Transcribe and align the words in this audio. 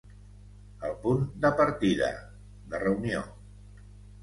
El 0.89 0.95
punt 1.03 1.21
de 1.43 1.51
partida, 1.61 2.09
de 2.73 2.83
reunió. 2.87 3.23